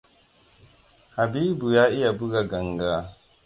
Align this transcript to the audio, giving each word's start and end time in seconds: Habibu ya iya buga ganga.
Habibu 1.15 1.67
ya 1.75 1.83
iya 1.95 2.09
buga 2.17 2.41
ganga. 2.49 2.93